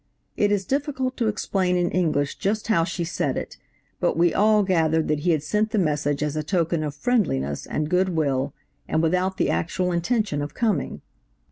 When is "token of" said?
6.41-6.95